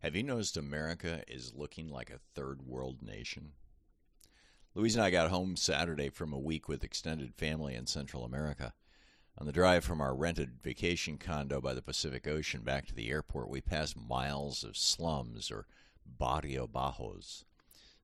Have 0.00 0.14
you 0.14 0.22
noticed 0.22 0.56
America 0.56 1.24
is 1.26 1.54
looking 1.56 1.90
like 1.90 2.08
a 2.08 2.20
third 2.32 2.62
world 2.62 3.02
nation? 3.02 3.54
Louise 4.76 4.94
and 4.94 5.02
I 5.02 5.10
got 5.10 5.28
home 5.28 5.56
Saturday 5.56 6.08
from 6.08 6.32
a 6.32 6.38
week 6.38 6.68
with 6.68 6.84
extended 6.84 7.34
family 7.34 7.74
in 7.74 7.88
Central 7.88 8.24
America. 8.24 8.74
On 9.38 9.46
the 9.46 9.52
drive 9.52 9.84
from 9.84 10.00
our 10.00 10.14
rented 10.14 10.62
vacation 10.62 11.18
condo 11.18 11.60
by 11.60 11.74
the 11.74 11.82
Pacific 11.82 12.28
Ocean 12.28 12.62
back 12.62 12.86
to 12.86 12.94
the 12.94 13.10
airport, 13.10 13.48
we 13.48 13.60
passed 13.60 13.96
miles 13.96 14.62
of 14.62 14.76
slums 14.76 15.50
or 15.50 15.66
barrio 16.06 16.68
bajos. 16.68 17.42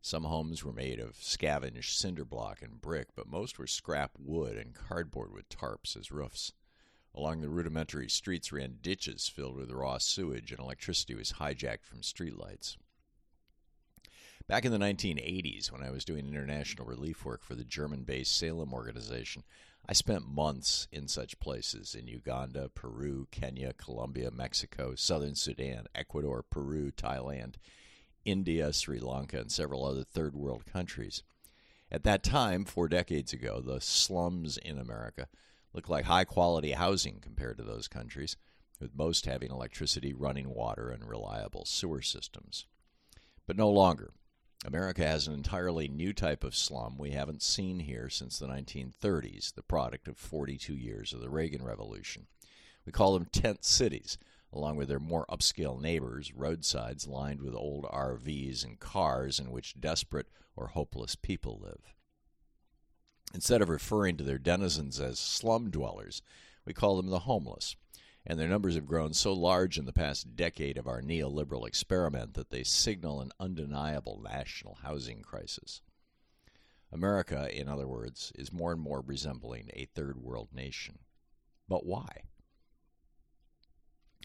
Some 0.02 0.24
homes 0.24 0.64
were 0.64 0.72
made 0.72 0.98
of 0.98 1.22
scavenged 1.22 1.96
cinder 1.96 2.24
block 2.24 2.60
and 2.60 2.80
brick, 2.80 3.10
but 3.14 3.28
most 3.28 3.56
were 3.56 3.68
scrap 3.68 4.10
wood 4.18 4.56
and 4.56 4.74
cardboard 4.74 5.32
with 5.32 5.48
tarps 5.48 5.96
as 5.96 6.10
roofs. 6.10 6.52
Along 7.14 7.40
the 7.40 7.48
rudimentary 7.48 8.08
streets 8.08 8.50
ran 8.50 8.78
ditches 8.82 9.28
filled 9.28 9.56
with 9.56 9.70
raw 9.70 9.98
sewage, 9.98 10.50
and 10.50 10.58
electricity 10.58 11.14
was 11.14 11.34
hijacked 11.34 11.84
from 11.84 12.00
streetlights. 12.00 12.76
Back 14.46 14.64
in 14.64 14.72
the 14.72 14.78
1980s, 14.78 15.70
when 15.70 15.82
I 15.82 15.90
was 15.90 16.04
doing 16.04 16.28
international 16.28 16.86
relief 16.86 17.24
work 17.24 17.42
for 17.42 17.54
the 17.54 17.64
German 17.64 18.02
based 18.02 18.36
Salem 18.36 18.74
organization, 18.74 19.44
I 19.88 19.92
spent 19.92 20.26
months 20.26 20.88
in 20.90 21.08
such 21.08 21.38
places 21.40 21.94
in 21.94 22.08
Uganda, 22.08 22.68
Peru, 22.68 23.28
Kenya, 23.30 23.72
Colombia, 23.74 24.30
Mexico, 24.30 24.94
southern 24.96 25.34
Sudan, 25.34 25.86
Ecuador, 25.94 26.42
Peru, 26.42 26.90
Thailand, 26.90 27.54
India, 28.24 28.72
Sri 28.72 28.98
Lanka, 28.98 29.38
and 29.38 29.52
several 29.52 29.84
other 29.84 30.04
third 30.04 30.34
world 30.34 30.66
countries. 30.66 31.22
At 31.92 32.02
that 32.02 32.22
time, 32.22 32.64
four 32.64 32.88
decades 32.88 33.32
ago, 33.32 33.60
the 33.60 33.80
slums 33.80 34.56
in 34.56 34.78
America 34.78 35.28
look 35.74 35.88
like 35.88 36.06
high 36.06 36.24
quality 36.24 36.72
housing 36.72 37.18
compared 37.20 37.58
to 37.58 37.64
those 37.64 37.88
countries, 37.88 38.36
with 38.80 38.96
most 38.96 39.26
having 39.26 39.50
electricity, 39.50 40.12
running 40.14 40.48
water, 40.54 40.90
and 40.90 41.08
reliable 41.08 41.64
sewer 41.64 42.00
systems. 42.00 42.66
But 43.46 43.56
no 43.56 43.68
longer. 43.68 44.12
America 44.64 45.06
has 45.06 45.26
an 45.26 45.34
entirely 45.34 45.88
new 45.88 46.14
type 46.14 46.42
of 46.42 46.56
slum 46.56 46.96
we 46.96 47.10
haven't 47.10 47.42
seen 47.42 47.80
here 47.80 48.08
since 48.08 48.38
the 48.38 48.46
1930s, 48.46 49.54
the 49.54 49.62
product 49.62 50.08
of 50.08 50.16
42 50.16 50.72
years 50.74 51.12
of 51.12 51.20
the 51.20 51.28
Reagan 51.28 51.62
Revolution. 51.62 52.28
We 52.86 52.92
call 52.92 53.12
them 53.12 53.26
tent 53.26 53.64
cities, 53.64 54.16
along 54.52 54.76
with 54.76 54.88
their 54.88 55.00
more 55.00 55.26
upscale 55.28 55.80
neighbors, 55.80 56.32
roadsides 56.32 57.06
lined 57.06 57.42
with 57.42 57.54
old 57.54 57.84
RVs 57.84 58.64
and 58.64 58.78
cars 58.78 59.38
in 59.38 59.50
which 59.50 59.78
desperate 59.78 60.28
or 60.56 60.68
hopeless 60.68 61.14
people 61.14 61.58
live. 61.60 61.94
Instead 63.32 63.62
of 63.62 63.68
referring 63.68 64.16
to 64.16 64.24
their 64.24 64.38
denizens 64.38 65.00
as 65.00 65.18
slum 65.18 65.70
dwellers, 65.70 66.22
we 66.64 66.72
call 66.72 66.96
them 66.96 67.08
the 67.08 67.20
homeless, 67.20 67.76
and 68.26 68.38
their 68.38 68.48
numbers 68.48 68.74
have 68.74 68.86
grown 68.86 69.12
so 69.12 69.32
large 69.32 69.78
in 69.78 69.86
the 69.86 69.92
past 69.92 70.36
decade 70.36 70.78
of 70.78 70.86
our 70.86 71.02
neoliberal 71.02 71.66
experiment 71.66 72.34
that 72.34 72.50
they 72.50 72.62
signal 72.62 73.20
an 73.20 73.32
undeniable 73.40 74.20
national 74.22 74.78
housing 74.82 75.22
crisis. 75.22 75.82
America, 76.92 77.48
in 77.52 77.68
other 77.68 77.88
words, 77.88 78.32
is 78.36 78.52
more 78.52 78.72
and 78.72 78.80
more 78.80 79.00
resembling 79.00 79.68
a 79.72 79.86
third 79.86 80.16
world 80.16 80.48
nation. 80.52 81.00
But 81.68 81.84
why? 81.84 82.22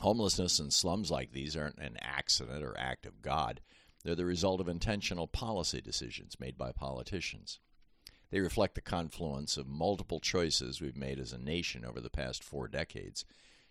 Homelessness 0.02 0.59
and 0.59 0.72
slums 0.72 1.09
like 1.09 1.31
these 1.31 1.58
aren't 1.58 1.80
an 1.80 1.97
accident 2.00 2.64
or 2.64 2.77
act 2.77 3.05
of 3.05 3.22
God. 3.22 3.59
They're 4.03 4.16
the 4.16 4.23
result 4.23 4.61
of 4.61 4.70
intentional 4.70 5.27
policy 5.27 5.81
decisions 5.81 6.39
made 6.39 6.58
by 6.58 6.72
politicians. 6.72 7.59
They 8.31 8.39
reflect 8.39 8.75
the 8.75 8.81
confluence 8.81 9.58
of 9.58 9.67
multiple 9.67 10.19
choices 10.19 10.80
we've 10.80 10.95
made 10.95 11.19
as 11.19 11.33
a 11.33 11.38
nation 11.38 11.83
over 11.83 11.99
the 11.99 12.09
past 12.09 12.44
four 12.44 12.67
decades. 12.67 13.25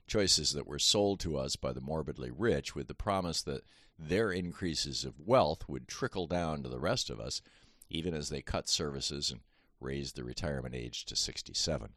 Choices 0.06 0.52
that 0.52 0.66
were 0.66 0.78
sold 0.78 1.20
to 1.20 1.36
us 1.36 1.54
by 1.54 1.72
the 1.72 1.80
morbidly 1.80 2.30
rich 2.30 2.74
with 2.74 2.88
the 2.88 2.94
promise 2.94 3.42
that 3.42 3.62
their 3.98 4.32
increases 4.32 5.04
of 5.04 5.20
wealth 5.20 5.68
would 5.68 5.86
trickle 5.86 6.26
down 6.26 6.62
to 6.62 6.68
the 6.68 6.80
rest 6.80 7.10
of 7.10 7.20
us, 7.20 7.40
even 7.88 8.14
as 8.14 8.30
they 8.30 8.42
cut 8.42 8.68
services 8.68 9.30
and 9.30 9.40
raised 9.80 10.16
the 10.16 10.24
retirement 10.24 10.74
age 10.74 11.04
to 11.04 11.14
67. 11.14 11.90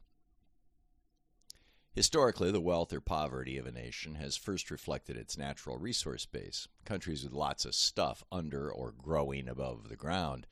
Historically, 1.93 2.51
the 2.51 2.61
wealth 2.61 2.93
or 2.93 3.01
poverty 3.01 3.57
of 3.57 3.65
a 3.65 3.71
nation 3.71 4.15
has 4.15 4.37
first 4.37 4.71
reflected 4.71 5.17
its 5.17 5.37
natural 5.37 5.77
resource 5.77 6.25
base. 6.25 6.67
Countries 6.85 7.23
with 7.23 7.33
lots 7.33 7.65
of 7.65 7.75
stuff 7.75 8.23
under 8.31 8.71
or 8.71 8.91
growing 8.91 9.47
above 9.47 9.89
the 9.89 9.97
ground 9.97 10.47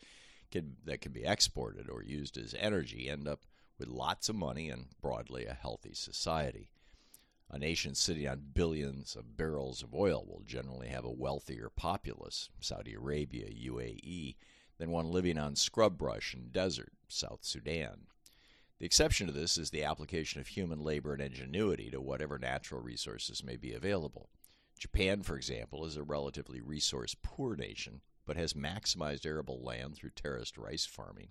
that 0.52 1.02
can 1.02 1.12
be 1.12 1.24
exported 1.24 1.90
or 1.90 2.04
used 2.04 2.38
as 2.38 2.56
energy 2.58 3.10
end 3.10 3.28
up 3.28 3.46
with 3.78 3.88
lots 3.88 4.30
of 4.30 4.36
money 4.36 4.70
and 4.70 4.88
broadly 5.02 5.46
a 5.46 5.54
healthy 5.54 5.94
society. 5.94 6.70
A 7.50 7.58
nation 7.58 7.96
sitting 7.96 8.28
on 8.28 8.52
billions 8.54 9.16
of 9.16 9.36
barrels 9.36 9.82
of 9.82 9.96
oil 9.96 10.24
will 10.28 10.44
generally 10.46 10.90
have 10.90 11.06
a 11.06 11.12
wealthier 11.12 11.70
populace, 11.76 12.50
Saudi 12.60 12.94
Arabia, 12.94 13.48
UAE, 13.50 14.36
than 14.78 14.92
one 14.92 15.12
living 15.12 15.38
on 15.38 15.56
scrub 15.56 15.98
brush 15.98 16.34
and 16.34 16.52
desert, 16.52 16.94
South 17.08 17.44
Sudan. 17.44 18.08
The 18.78 18.86
exception 18.86 19.28
to 19.28 19.34
this 19.34 19.58
is 19.58 19.72
the 19.72 19.84
application 19.84 20.40
of 20.40 20.48
human 20.48 20.80
labor 20.80 21.14
and 21.14 21.22
ingenuity 21.22 21.90
to 21.90 22.00
whatever 22.00 22.38
natural 22.38 22.82
resources 22.82 23.44
may 23.44 23.58
be 23.58 23.74
available. 23.74 24.30
Japan, 24.78 25.24
for 25.24 25.36
example, 25.36 25.86
is 25.86 25.98
a 25.98 26.04
relatively 26.04 26.62
resource 26.62 27.16
poor 27.22 27.56
nation 27.56 28.02
but 28.30 28.38
has 28.38 28.54
maximized 28.54 29.26
arable 29.26 29.60
land 29.64 29.96
through 29.96 30.12
terraced 30.12 30.56
rice 30.56 30.86
farming 30.86 31.30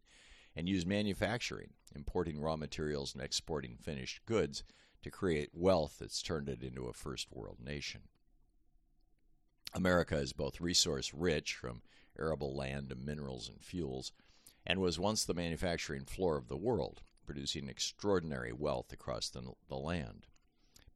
and 0.57 0.69
used 0.69 0.85
manufacturing, 0.85 1.69
importing 1.95 2.41
raw 2.41 2.57
materials 2.57 3.15
and 3.15 3.23
exporting 3.23 3.77
finished 3.77 4.27
goods 4.27 4.65
to 5.05 5.09
create 5.09 5.51
wealth 5.55 5.99
that's 6.01 6.21
turned 6.21 6.49
it 6.49 6.61
into 6.61 6.87
a 6.87 6.93
first 6.93 7.29
world 7.31 7.59
nation. 7.65 8.01
America 9.73 10.17
is 10.17 10.33
both 10.33 10.61
resource 10.61 11.15
rich 11.15 11.55
from 11.55 11.83
arable 12.19 12.57
land 12.57 12.89
to 12.89 12.97
minerals 12.97 13.49
and 13.49 13.63
fuels, 13.63 14.11
and 14.67 14.81
was 14.81 14.99
once 14.99 15.25
the 15.25 15.33
manufacturing 15.33 16.05
floor 16.05 16.37
of 16.37 16.49
the 16.49 16.57
world, 16.57 17.03
producing 17.25 17.69
extraordinary 17.69 18.53
wealth 18.53 18.93
across 18.93 19.29
the, 19.29 19.53
the 19.69 19.77
land. 19.77 20.27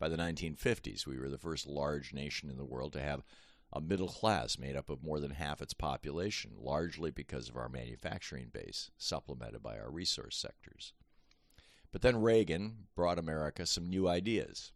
By 0.01 0.09
the 0.09 0.17
1950s, 0.17 1.07
we 1.07 1.17
were 1.17 1.29
the 1.29 1.39
first 1.39 1.69
large 1.69 2.12
nation 2.12 2.51
in 2.51 2.57
the 2.57 2.65
world 2.65 2.93
to 2.95 3.01
have 3.01 3.23
a 3.72 3.81
middle 3.81 4.09
class 4.09 4.59
made 4.59 4.77
up 4.77 4.91
of 4.91 5.03
more 5.03 5.19
than 5.19 5.31
half 5.31 5.62
its 5.62 5.72
population, 5.72 6.53
largely 6.59 7.10
because 7.10 7.49
of 7.49 7.56
our 7.56 7.69
manufacturing 7.69 8.49
base, 8.53 8.91
supplemented 8.99 9.62
by 9.62 9.78
our 9.78 9.91
resource 9.91 10.37
sectors. 10.37 10.93
But 11.91 12.03
then 12.03 12.21
Reagan 12.21 12.87
brought 12.94 13.19
America 13.19 13.66
some 13.66 13.88
new 13.88 14.09
ideas, 14.09 14.72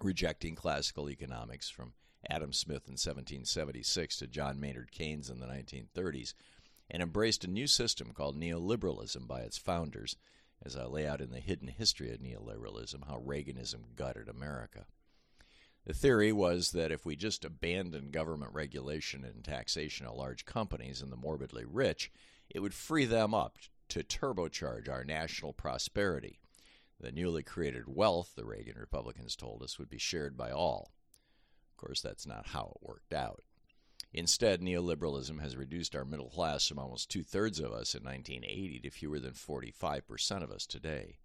rejecting 0.00 0.54
classical 0.54 1.08
economics 1.08 1.68
from 1.68 1.92
Adam 2.28 2.52
Smith 2.52 2.86
in 2.86 2.92
1776 2.92 4.18
to 4.18 4.26
John 4.26 4.58
Maynard 4.58 4.90
Keynes 4.90 5.30
in 5.30 5.38
the 5.38 5.46
1930s, 5.46 6.34
and 6.90 7.02
embraced 7.02 7.44
a 7.44 7.50
new 7.50 7.66
system 7.66 8.12
called 8.12 8.40
neoliberalism 8.40 9.26
by 9.26 9.40
its 9.40 9.58
founders, 9.58 10.16
as 10.64 10.76
I 10.76 10.84
lay 10.84 11.06
out 11.06 11.20
in 11.20 11.30
the 11.30 11.40
hidden 11.40 11.68
history 11.68 12.12
of 12.12 12.20
neoliberalism 12.20 13.06
how 13.06 13.18
Reaganism 13.18 13.94
gutted 13.94 14.28
America. 14.28 14.86
The 15.86 15.94
theory 15.94 16.32
was 16.32 16.72
that 16.72 16.90
if 16.90 17.06
we 17.06 17.14
just 17.14 17.44
abandoned 17.44 18.10
government 18.10 18.52
regulation 18.52 19.24
and 19.24 19.44
taxation 19.44 20.04
of 20.04 20.16
large 20.16 20.44
companies 20.44 21.00
and 21.00 21.12
the 21.12 21.16
morbidly 21.16 21.64
rich, 21.64 22.10
it 22.50 22.58
would 22.58 22.74
free 22.74 23.04
them 23.04 23.32
up 23.32 23.56
to 23.90 24.02
turbocharge 24.02 24.88
our 24.88 25.04
national 25.04 25.52
prosperity. 25.52 26.40
The 26.98 27.12
newly 27.12 27.44
created 27.44 27.84
wealth, 27.86 28.32
the 28.34 28.44
Reagan 28.44 28.76
Republicans 28.76 29.36
told 29.36 29.62
us, 29.62 29.78
would 29.78 29.88
be 29.88 29.98
shared 29.98 30.36
by 30.36 30.50
all. 30.50 30.90
Of 31.70 31.76
course, 31.76 32.00
that's 32.00 32.26
not 32.26 32.48
how 32.48 32.72
it 32.74 32.88
worked 32.88 33.14
out. 33.14 33.44
Instead, 34.12 34.60
neoliberalism 34.60 35.40
has 35.40 35.56
reduced 35.56 35.94
our 35.94 36.04
middle 36.04 36.30
class 36.30 36.66
from 36.66 36.80
almost 36.80 37.12
two 37.12 37.22
thirds 37.22 37.60
of 37.60 37.70
us 37.70 37.94
in 37.94 38.02
1980 38.02 38.80
to 38.80 38.90
fewer 38.90 39.20
than 39.20 39.34
45% 39.34 40.42
of 40.42 40.50
us 40.50 40.66
today, 40.66 41.18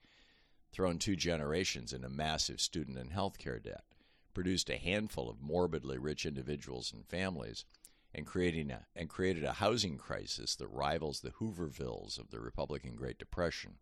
thrown 0.71 1.00
two 1.00 1.16
generations 1.16 1.94
into 1.94 2.09
massive 2.09 2.61
student 2.61 3.00
and 3.00 3.11
health 3.11 3.39
care 3.39 3.57
debt 3.57 3.85
produced 4.34 4.69
a 4.69 4.78
handful 4.78 5.30
of 5.30 5.42
morbidly 5.42 5.97
rich 5.97 6.25
individuals 6.25 6.92
and 6.94 7.06
families 7.06 7.66
and 8.13 8.25
creating 8.25 8.72
a, 8.72 8.86
and 8.95 9.10
created 9.10 9.44
a 9.44 9.54
housing 9.54 9.98
crisis 9.98 10.56
that 10.56 10.68
rivals 10.68 11.22
the 11.22 11.31
Hoovervilles 11.31 12.19
of 12.19 12.30
the 12.30 12.39
Republican 12.39 12.95
Great 12.95 13.18
Depression. 13.18 13.75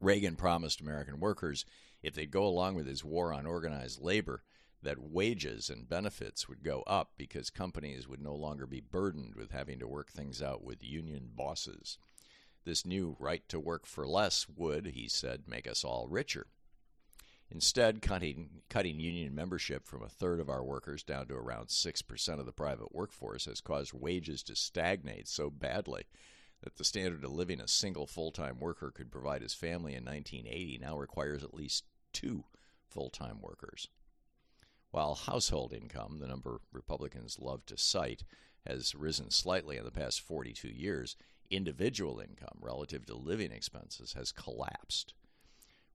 Reagan 0.00 0.36
promised 0.36 0.80
American 0.80 1.20
workers 1.20 1.64
if 2.02 2.14
they'd 2.14 2.30
go 2.30 2.44
along 2.44 2.74
with 2.74 2.86
his 2.86 3.04
war 3.04 3.32
on 3.32 3.46
organized 3.46 4.00
labor 4.00 4.42
that 4.82 4.98
wages 4.98 5.70
and 5.70 5.88
benefits 5.88 6.48
would 6.48 6.64
go 6.64 6.82
up 6.86 7.12
because 7.16 7.50
companies 7.50 8.08
would 8.08 8.20
no 8.20 8.34
longer 8.34 8.66
be 8.66 8.80
burdened 8.80 9.36
with 9.36 9.52
having 9.52 9.78
to 9.78 9.86
work 9.86 10.10
things 10.10 10.42
out 10.42 10.64
with 10.64 10.82
union 10.82 11.30
bosses. 11.34 11.98
This 12.64 12.84
new 12.84 13.16
right 13.18 13.48
to 13.48 13.60
work 13.60 13.86
for 13.86 14.06
less 14.06 14.46
would, 14.48 14.86
he 14.86 15.08
said, 15.08 15.44
make 15.46 15.68
us 15.68 15.84
all 15.84 16.08
richer. 16.08 16.48
Instead, 17.54 18.00
cutting, 18.00 18.48
cutting 18.70 18.98
union 18.98 19.34
membership 19.34 19.86
from 19.86 20.02
a 20.02 20.08
third 20.08 20.40
of 20.40 20.48
our 20.48 20.64
workers 20.64 21.02
down 21.02 21.26
to 21.26 21.34
around 21.34 21.66
6% 21.66 22.38
of 22.38 22.46
the 22.46 22.52
private 22.52 22.94
workforce 22.94 23.44
has 23.44 23.60
caused 23.60 23.92
wages 23.92 24.42
to 24.42 24.56
stagnate 24.56 25.28
so 25.28 25.50
badly 25.50 26.04
that 26.62 26.76
the 26.76 26.84
standard 26.84 27.22
of 27.22 27.30
living 27.30 27.60
a 27.60 27.68
single 27.68 28.06
full 28.06 28.32
time 28.32 28.58
worker 28.58 28.90
could 28.90 29.10
provide 29.10 29.42
his 29.42 29.52
family 29.52 29.92
in 29.92 30.02
1980 30.02 30.78
now 30.80 30.96
requires 30.96 31.44
at 31.44 31.52
least 31.52 31.84
two 32.14 32.44
full 32.88 33.10
time 33.10 33.42
workers. 33.42 33.88
While 34.90 35.14
household 35.14 35.74
income, 35.74 36.20
the 36.20 36.28
number 36.28 36.62
Republicans 36.72 37.38
love 37.38 37.66
to 37.66 37.76
cite, 37.76 38.24
has 38.66 38.94
risen 38.94 39.30
slightly 39.30 39.76
in 39.76 39.84
the 39.84 39.90
past 39.90 40.22
42 40.22 40.68
years, 40.68 41.16
individual 41.50 42.18
income 42.18 42.56
relative 42.60 43.04
to 43.06 43.14
living 43.14 43.52
expenses 43.52 44.14
has 44.14 44.32
collapsed. 44.32 45.12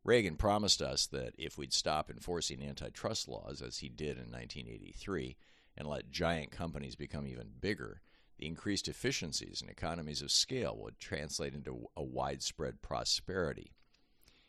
Reagan 0.07 0.37
promised 0.37 0.81
us 0.81 1.05
that 1.07 1.35
if 1.37 1.57
we'd 1.57 1.73
stop 1.73 2.09
enforcing 2.09 2.63
antitrust 2.63 3.27
laws, 3.27 3.61
as 3.61 3.79
he 3.79 3.89
did 3.89 4.11
in 4.11 4.31
1983, 4.31 5.35
and 5.75 5.85
let 5.85 6.11
giant 6.11 6.49
companies 6.49 6.95
become 6.95 7.27
even 7.27 7.51
bigger, 7.59 7.99
the 8.37 8.45
increased 8.45 8.87
efficiencies 8.87 9.59
and 9.59 9.69
economies 9.69 10.21
of 10.21 10.31
scale 10.31 10.77
would 10.77 10.97
translate 10.97 11.53
into 11.53 11.89
a 11.97 12.03
widespread 12.03 12.81
prosperity. 12.81 13.73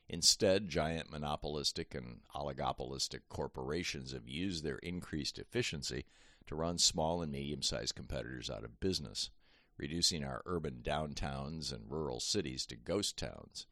Instead, 0.08 0.68
giant 0.68 1.10
monopolistic 1.10 1.92
and 1.92 2.20
oligopolistic 2.36 3.22
corporations 3.28 4.12
have 4.12 4.28
used 4.28 4.62
their 4.62 4.78
increased 4.78 5.40
efficiency 5.40 6.04
to 6.46 6.54
run 6.54 6.78
small 6.78 7.20
and 7.20 7.32
medium 7.32 7.62
sized 7.62 7.96
competitors 7.96 8.48
out 8.48 8.62
of 8.62 8.78
business, 8.78 9.28
reducing 9.76 10.22
our 10.22 10.40
urban 10.46 10.82
downtowns 10.84 11.72
and 11.72 11.90
rural 11.90 12.20
cities 12.20 12.64
to 12.64 12.76
ghost 12.76 13.16
towns. 13.16 13.66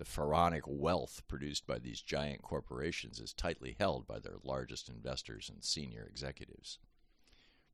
The 0.00 0.06
pharaonic 0.06 0.62
wealth 0.66 1.22
produced 1.28 1.66
by 1.66 1.78
these 1.78 2.00
giant 2.00 2.40
corporations 2.40 3.20
is 3.20 3.34
tightly 3.34 3.76
held 3.78 4.06
by 4.06 4.18
their 4.18 4.38
largest 4.42 4.88
investors 4.88 5.50
and 5.50 5.62
senior 5.62 6.06
executives. 6.06 6.78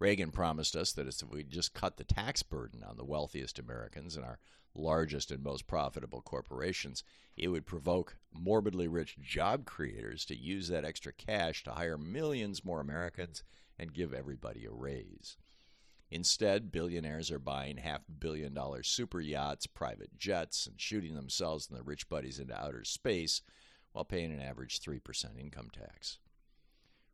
Reagan 0.01 0.33
promised 0.33 0.75
us 0.75 0.91
that 0.95 1.07
if 1.07 1.23
we 1.23 1.45
just 1.45 1.73
cut 1.73 1.99
the 1.99 2.03
tax 2.03 2.43
burden 2.43 2.83
on 2.83 2.97
the 2.97 3.05
wealthiest 3.05 3.61
Americans 3.61 4.17
and 4.17 4.25
our 4.25 4.41
largest 4.75 5.31
and 5.31 5.41
most 5.41 5.69
profitable 5.69 6.21
corporations, 6.21 7.05
it 7.37 7.47
would 7.47 7.65
provoke 7.65 8.17
morbidly 8.33 8.89
rich 8.89 9.17
job 9.21 9.65
creators 9.65 10.25
to 10.25 10.37
use 10.37 10.67
that 10.67 10.85
extra 10.85 11.13
cash 11.13 11.63
to 11.63 11.75
hire 11.75 11.97
millions 11.97 12.65
more 12.65 12.81
Americans 12.81 13.45
and 13.79 13.95
give 13.95 14.13
everybody 14.13 14.65
a 14.65 14.73
raise. 14.73 15.37
Instead, 16.11 16.71
billionaires 16.71 17.31
are 17.31 17.39
buying 17.39 17.79
half 17.79 18.03
billion 18.21 18.55
dollar 18.55 18.83
super 18.83 19.21
yachts, 19.21 19.67
private 19.67 20.17
jets, 20.17 20.67
and 20.67 20.81
shooting 20.81 21.15
themselves 21.15 21.69
and 21.69 21.77
their 21.77 21.83
rich 21.83 22.09
buddies 22.09 22.39
into 22.39 22.57
outer 22.57 22.85
space 22.85 23.43
while 23.93 24.05
paying 24.05 24.33
an 24.33 24.41
average 24.41 24.81
3% 24.81 25.39
income 25.39 25.69
tax. 25.73 26.19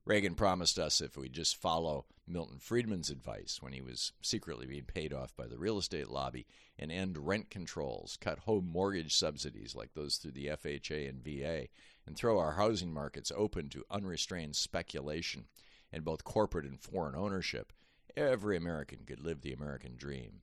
Reagan 0.05 0.35
promised 0.35 0.81
us 0.81 1.00
if 1.00 1.17
we 1.17 1.29
just 1.29 1.56
follow 1.56 2.06
Milton 2.27 2.59
Friedman's 2.59 3.09
advice 3.09 3.59
when 3.61 3.73
he 3.73 3.81
was 3.81 4.12
secretly 4.21 4.67
being 4.67 4.85
paid 4.85 5.12
off 5.12 5.35
by 5.37 5.47
the 5.47 5.59
real 5.59 5.79
estate 5.79 6.09
lobby 6.09 6.44
and 6.77 6.91
end 6.91 7.17
rent 7.17 7.50
controls, 7.50 8.19
cut 8.21 8.41
home 8.41 8.67
mortgage 8.67 9.15
subsidies 9.15 9.77
like 9.77 9.94
those 9.94 10.17
through 10.17 10.33
the 10.33 10.49
FHA 10.49 11.09
and 11.09 11.23
VA, 11.23 11.69
and 12.05 12.17
throw 12.17 12.39
our 12.39 12.53
housing 12.53 12.93
markets 12.93 13.31
open 13.37 13.69
to 13.69 13.85
unrestrained 13.91 14.56
speculation 14.56 15.44
and 15.93 16.05
both 16.05 16.25
corporate 16.25 16.67
and 16.67 16.81
foreign 16.81 17.15
ownership, 17.15 17.73
every 18.17 18.56
American 18.56 19.00
could 19.06 19.20
live 19.20 19.43
the 19.43 19.53
American 19.53 19.97
dream. 19.97 20.43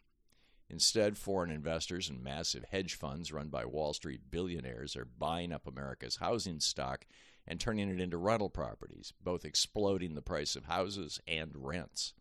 Instead, 0.69 1.17
foreign 1.17 1.49
investors 1.49 2.09
and 2.09 2.23
massive 2.23 2.65
hedge 2.65 2.93
funds 2.93 3.33
run 3.33 3.49
by 3.49 3.65
Wall 3.65 3.93
Street 3.93 4.29
billionaires 4.29 4.95
are 4.95 5.05
buying 5.05 5.51
up 5.51 5.65
America's 5.65 6.17
housing 6.17 6.59
stock 6.59 7.05
and 7.47 7.59
turning 7.59 7.89
it 7.89 7.99
into 7.99 8.17
rental 8.17 8.49
properties, 8.49 9.11
both 9.23 9.45
exploding 9.45 10.13
the 10.13 10.21
price 10.21 10.55
of 10.55 10.65
houses 10.65 11.19
and 11.27 11.51
rents. 11.55 12.13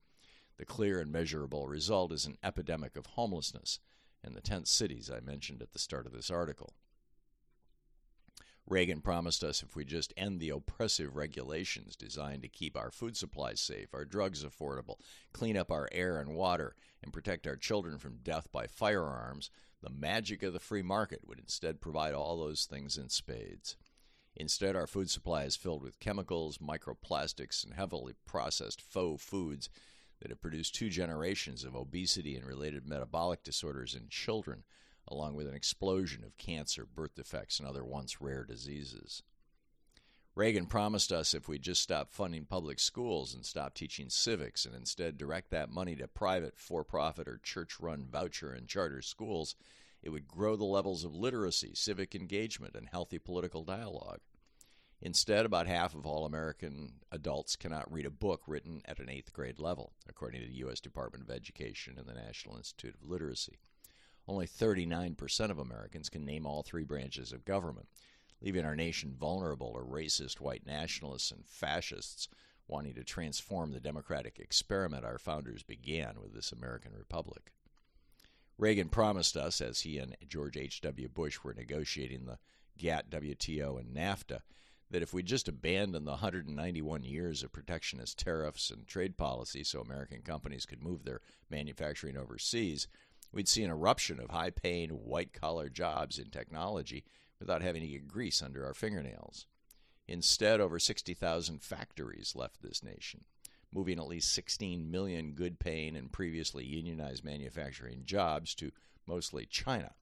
The 0.57 0.65
clear 0.65 1.01
and 1.01 1.13
measurable 1.13 1.69
result 1.69 2.13
is 2.13 2.25
an 2.25 2.39
epidemic 2.43 2.97
of 2.97 3.07
homelessness 3.07 3.81
in 4.25 4.33
the 4.33 4.41
tent 4.41 4.67
cities 4.67 5.11
I 5.11 5.21
mentioned 5.21 5.63
at 5.63 5.73
the 5.73 5.79
start 5.79 6.07
of 6.07 6.13
this 6.13 6.31
article. 6.31 6.75
Reagan 8.71 9.01
promised 9.01 9.43
us 9.43 9.63
if 9.63 9.75
we 9.75 9.85
just 9.85 10.13
end 10.17 10.41
the 10.41 10.51
oppressive 10.51 11.17
regulations 11.17 11.97
designed 11.97 12.43
to 12.43 12.49
keep 12.49 12.77
our 12.77 12.91
food 12.91 13.17
supplies 13.17 13.61
safe, 13.61 13.95
our 13.95 14.05
drugs 14.05 14.45
affordable, 14.45 14.97
clean 15.33 15.57
up 15.57 15.71
our 15.71 15.89
air 15.91 16.21
and 16.21 16.35
water, 16.35 16.77
and 17.03 17.13
protect 17.13 17.47
our 17.47 17.57
children 17.57 17.99
from 17.99 18.19
death 18.23 18.53
by 18.53 18.67
firearms, 18.67 19.51
the 19.83 19.89
magic 19.89 20.43
of 20.43 20.53
the 20.53 20.61
free 20.61 20.83
market 20.83 21.21
would 21.27 21.39
instead 21.39 21.81
provide 21.81 22.13
all 22.13 22.37
those 22.37 22.67
things 22.67 22.99
in 22.99 23.09
spades. 23.09 23.77
Instead, 24.37 24.77
our 24.77 24.87
food 24.87 25.09
supply 25.09 25.45
is 25.45 25.57
filled 25.57 25.83
with 25.83 25.99
chemicals, 25.99 26.59
microplastics, 26.59 27.65
and 27.65 27.75
heavily 27.75 28.13
processed 28.27 28.83
faux 28.83 29.25
foods 29.25 29.71
that 30.21 30.31
have 30.31 30.43
produced 30.43 30.75
two 30.75 30.91
generations 30.91 31.65
of 31.65 31.75
obesity 31.75 32.37
and 32.37 32.47
related 32.47 32.87
metabolic 32.87 33.43
disorders 33.43 33.95
in 33.95 34.09
children, 34.09 34.65
along 35.11 35.35
with 35.35 35.47
an 35.49 35.55
explosion 35.55 36.25
of 36.25 36.37
cancer, 36.37 36.87
birth 36.87 37.15
defects, 37.15 37.59
and 37.59 37.69
other 37.69 37.85
once 37.85 38.21
rare 38.21 38.45
diseases. 38.45 39.23
Reagan 40.35 40.67
promised 40.67 41.11
us 41.11 41.35
if 41.35 41.49
we'd 41.49 41.63
just 41.63 41.83
stop 41.83 42.13
funding 42.13 42.45
public 42.45 42.79
schools 42.79 43.35
and 43.35 43.45
stop 43.45 43.75
teaching 43.75 44.09
civics 44.09 44.65
and 44.65 44.75
instead 44.75 45.19
direct 45.19 45.51
that 45.51 45.69
money 45.69 45.97
to 45.97 46.07
private, 46.07 46.57
for 46.57 46.85
profit, 46.85 47.27
or 47.27 47.41
church 47.43 47.81
run 47.81 48.07
voucher 48.09 48.53
and 48.53 48.69
charter 48.69 49.03
schools, 49.03 49.57
it 50.01 50.11
would 50.11 50.29
grow 50.29 50.55
the 50.55 50.65
levels 50.65 51.05
of 51.05 51.13
literacy, 51.13 51.73
civic 51.75 52.15
engagement, 52.15 52.77
and 52.77 52.89
healthy 52.89 53.19
political 53.19 53.65
dialogue. 53.65 54.21
Instead, 55.01 55.45
about 55.45 55.67
half 55.67 55.95
of 55.95 56.07
all 56.07 56.25
American 56.25 56.95
adults 57.11 57.57
cannot 57.57 57.93
read 57.93 58.07
a 58.07 58.11
book 58.11 58.43
written 58.47 58.83
at 58.85 58.99
an 58.99 59.09
eighth 59.09 59.33
grade 59.33 59.59
level, 59.59 59.93
according 60.09 60.41
to 60.41 60.47
the 60.47 60.59
U.S. 60.59 60.81
Department 60.81 61.25
of 61.25 61.35
Education 61.35 61.97
and 61.99 62.07
the 62.07 62.15
National 62.15 62.57
Institute 62.57 62.95
of 62.95 63.09
Literacy. 63.09 63.59
Only 64.29 64.47
39% 64.47 65.51
of 65.51 65.59
Americans 65.59 66.11
can 66.11 66.25
name 66.25 66.45
all 66.45 66.63
three 66.63 66.85
branches 66.85 67.33
of 67.33 67.47
government, 67.47 67.89
leaving 68.43 68.67
our 68.67 68.77
nation 68.77 69.17
vulnerable 69.19 69.73
to 69.73 69.81
racist 69.81 70.39
white 70.39 70.67
nationalists 70.67 71.31
and 71.31 71.47
fascists 71.47 72.29
wanting 72.69 72.93
to 72.95 73.05
transform 73.05 73.73
the 73.73 73.81
democratic 73.81 74.39
experiment 74.39 75.05
our 75.05 75.19
founders 75.19 75.63
began 75.63 76.21
with 76.21 76.35
this 76.35 76.53
American 76.53 76.93
republic. 76.93 77.53
Reagan 78.59 78.91
promised 78.91 79.37
us, 79.37 79.63
as 79.63 79.81
he 79.81 79.99
and 79.99 80.15
George 80.29 80.59
H.W. 80.59 81.09
Bush 81.09 81.39
were 81.43 81.55
negotiating 81.55 82.27
the 82.27 82.39
GATT, 82.77 83.09
WTO, 83.09 83.81
and 83.81 83.97
NAFTA, 83.97 84.41
that 84.91 85.03
if 85.03 85.15
we 85.15 85.23
just 85.23 85.49
abandoned 85.49 86.07
the 86.07 86.13
191 86.13 87.03
years 87.03 87.43
of 87.43 87.53
protectionist 87.53 88.19
tariffs 88.19 88.71
and 88.71 88.87
trade 88.87 89.17
policy 89.17 89.65
so 89.65 89.81
American 89.81 90.21
companies 90.21 90.67
could 90.67 90.83
move 90.83 91.05
their 91.05 91.21
manufacturing 91.49 92.17
overseas, 92.17 92.89
we'd 93.33 93.49
see 93.49 93.63
an 93.63 93.71
eruption 93.71 94.21
of 94.21 94.31
high 94.31 94.51
paying, 94.51 94.91
white 94.91 95.33
collar 95.33 95.69
jobs 95.69 96.19
in 96.19 96.31
technology 96.31 97.05
without 97.39 97.63
having 97.63 97.83
to 97.83 97.89
get 97.89 98.09
grease 98.09 98.43
under 98.43 98.65
our 98.65 98.75
fingernails. 98.75 99.47
Instead, 100.07 100.61
over 100.61 100.79
60,000 100.79 101.63
factories 101.63 102.35
left 102.35 102.63
this 102.63 102.83
nation 102.83 103.25
moving 103.73 103.99
at 103.99 104.09
least 104.09 104.33
16 104.33 104.91
million 104.91 105.33
good 105.33 105.59
paying 105.59 105.97
and 105.97 106.13
previously 106.13 106.65
unionized 106.65 107.25
manufacturing 107.25 108.03
jobs 108.05 108.55
to 108.55 108.73
mostly 109.07 109.47
China. 109.47 109.93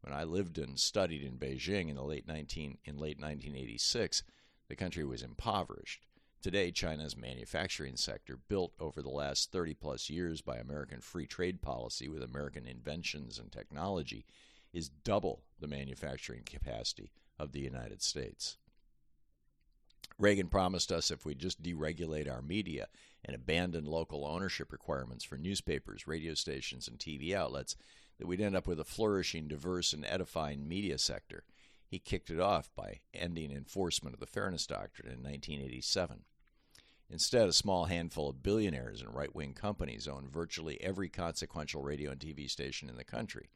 When 0.00 0.14
I 0.14 0.24
lived 0.24 0.58
and 0.58 0.78
studied 0.78 1.22
in 1.22 1.38
Beijing 1.38 1.88
in 1.88 1.96
the 1.96 2.02
late 2.02 2.26
19 2.26 2.78
in 2.84 2.96
late 2.96 3.20
1986, 3.20 4.22
the 4.68 4.76
country 4.76 5.04
was 5.04 5.22
impoverished. 5.22 6.06
Today, 6.42 6.72
China's 6.72 7.16
manufacturing 7.16 7.94
sector, 7.94 8.36
built 8.48 8.72
over 8.80 9.00
the 9.00 9.08
last 9.08 9.52
30 9.52 9.74
plus 9.74 10.10
years 10.10 10.40
by 10.40 10.56
American 10.56 11.00
free 11.00 11.24
trade 11.24 11.62
policy 11.62 12.08
with 12.08 12.20
American 12.20 12.66
inventions 12.66 13.38
and 13.38 13.52
technology, 13.52 14.26
is 14.72 14.88
double 14.88 15.44
the 15.60 15.68
manufacturing 15.68 16.42
capacity 16.44 17.12
of 17.38 17.52
the 17.52 17.60
United 17.60 18.02
States. 18.02 18.56
Reagan 20.18 20.48
promised 20.48 20.90
us 20.90 21.12
if 21.12 21.24
we 21.24 21.36
just 21.36 21.62
deregulate 21.62 22.28
our 22.28 22.42
media 22.42 22.88
and 23.24 23.36
abandon 23.36 23.84
local 23.84 24.26
ownership 24.26 24.72
requirements 24.72 25.22
for 25.22 25.36
newspapers, 25.36 26.08
radio 26.08 26.34
stations, 26.34 26.88
and 26.88 26.98
TV 26.98 27.32
outlets, 27.32 27.76
that 28.18 28.26
we'd 28.26 28.40
end 28.40 28.56
up 28.56 28.66
with 28.66 28.80
a 28.80 28.84
flourishing, 28.84 29.46
diverse, 29.46 29.92
and 29.92 30.04
edifying 30.06 30.66
media 30.66 30.98
sector. 30.98 31.44
He 31.86 32.00
kicked 32.00 32.30
it 32.30 32.40
off 32.40 32.68
by 32.74 33.02
ending 33.14 33.52
enforcement 33.52 34.14
of 34.14 34.18
the 34.18 34.26
Fairness 34.26 34.66
Doctrine 34.66 35.06
in 35.06 35.22
1987. 35.22 36.24
Instead, 37.12 37.46
a 37.46 37.52
small 37.52 37.84
handful 37.84 38.30
of 38.30 38.42
billionaires 38.42 39.02
and 39.02 39.14
right 39.14 39.34
wing 39.34 39.52
companies 39.52 40.08
own 40.08 40.30
virtually 40.30 40.80
every 40.80 41.10
consequential 41.10 41.82
radio 41.82 42.10
and 42.10 42.18
TV 42.18 42.48
station 42.48 42.88
in 42.88 42.96
the 42.96 43.04
country. 43.04 43.50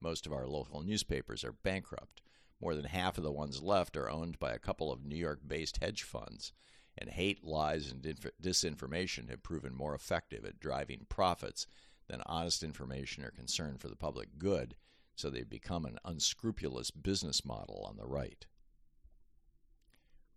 Most 0.00 0.26
of 0.26 0.32
our 0.32 0.46
local 0.46 0.80
newspapers 0.80 1.42
are 1.42 1.50
bankrupt. 1.50 2.22
More 2.60 2.76
than 2.76 2.84
half 2.84 3.18
of 3.18 3.24
the 3.24 3.32
ones 3.32 3.60
left 3.60 3.96
are 3.96 4.08
owned 4.08 4.38
by 4.38 4.52
a 4.52 4.60
couple 4.60 4.92
of 4.92 5.04
New 5.04 5.16
York 5.16 5.40
based 5.44 5.78
hedge 5.78 6.04
funds, 6.04 6.52
and 6.96 7.10
hate, 7.10 7.42
lies, 7.42 7.90
and 7.90 8.00
disinformation 8.40 9.28
have 9.28 9.42
proven 9.42 9.74
more 9.74 9.96
effective 9.96 10.44
at 10.44 10.60
driving 10.60 11.06
profits 11.08 11.66
than 12.06 12.22
honest 12.26 12.62
information 12.62 13.24
or 13.24 13.32
concern 13.32 13.76
for 13.76 13.88
the 13.88 13.96
public 13.96 14.38
good, 14.38 14.76
so 15.16 15.28
they've 15.28 15.50
become 15.50 15.84
an 15.84 15.98
unscrupulous 16.04 16.92
business 16.92 17.44
model 17.44 17.84
on 17.88 17.96
the 17.96 18.06
right. 18.06 18.46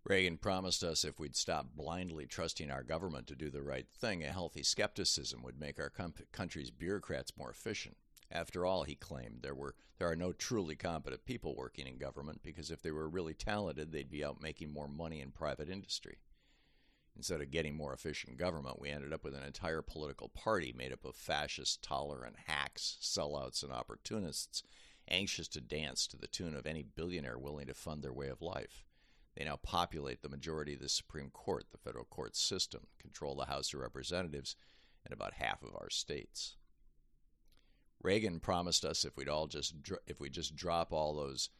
Reagan 0.06 0.36
promised 0.36 0.84
us 0.84 1.02
if 1.02 1.18
we'd 1.18 1.34
stop 1.34 1.68
blindly 1.74 2.26
trusting 2.26 2.70
our 2.70 2.82
government 2.82 3.26
to 3.28 3.34
do 3.34 3.48
the 3.48 3.62
right 3.62 3.86
thing, 3.88 4.22
a 4.22 4.26
healthy 4.26 4.62
skepticism 4.62 5.42
would 5.42 5.58
make 5.58 5.80
our 5.80 5.88
com- 5.88 6.12
country's 6.30 6.70
bureaucrats 6.70 7.38
more 7.38 7.50
efficient. 7.50 7.96
After 8.30 8.66
all, 8.66 8.82
he 8.82 8.96
claimed, 8.96 9.38
there 9.40 9.54
were 9.54 9.74
there 9.96 10.10
are 10.10 10.16
no 10.16 10.32
truly 10.32 10.76
competent 10.76 11.24
people 11.24 11.56
working 11.56 11.86
in 11.86 11.96
government 11.96 12.42
because 12.42 12.70
if 12.70 12.82
they 12.82 12.90
were 12.90 13.08
really 13.08 13.32
talented, 13.32 13.92
they'd 13.92 14.10
be 14.10 14.24
out 14.24 14.42
making 14.42 14.70
more 14.70 14.88
money 14.88 15.22
in 15.22 15.30
private 15.30 15.70
industry. 15.70 16.18
Instead 17.16 17.40
of 17.40 17.50
getting 17.50 17.74
more 17.74 17.94
efficient 17.94 18.36
government, 18.36 18.80
we 18.80 18.90
ended 18.90 19.12
up 19.12 19.24
with 19.24 19.34
an 19.34 19.44
entire 19.44 19.80
political 19.80 20.28
party 20.28 20.74
made 20.76 20.92
up 20.92 21.04
of 21.06 21.14
fascist, 21.14 21.82
tolerant 21.82 22.36
hacks, 22.46 22.98
sellouts, 23.00 23.62
and 23.62 23.72
opportunists, 23.72 24.64
anxious 25.08 25.48
to 25.48 25.60
dance 25.62 26.06
to 26.08 26.18
the 26.18 26.26
tune 26.26 26.54
of 26.54 26.66
any 26.66 26.82
billionaire 26.82 27.38
willing 27.38 27.68
to 27.68 27.74
fund 27.74 28.02
their 28.02 28.12
way 28.12 28.28
of 28.28 28.42
life. 28.42 28.84
They 29.36 29.44
now 29.44 29.56
populate 29.56 30.22
the 30.22 30.28
majority 30.28 30.74
of 30.74 30.80
the 30.80 30.88
Supreme 30.88 31.30
Court, 31.30 31.64
the 31.72 31.78
federal 31.78 32.04
court 32.04 32.36
system, 32.36 32.86
control 32.98 33.34
the 33.34 33.46
House 33.46 33.74
of 33.74 33.80
Representatives, 33.80 34.54
and 35.04 35.12
about 35.12 35.34
half 35.34 35.62
of 35.62 35.74
our 35.74 35.90
states. 35.90 36.56
Reagan 38.02 38.38
promised 38.38 38.84
us 38.84 39.04
if 39.04 39.16
we'd 39.16 39.28
all 39.28 39.46
just 39.46 39.74
if 40.06 40.20
we 40.20 40.28
just 40.30 40.54
drop 40.54 40.92
all 40.92 41.14
those 41.14 41.50